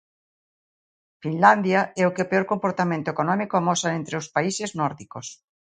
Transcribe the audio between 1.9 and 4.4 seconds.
é o que peor comportamento económico amosa entre os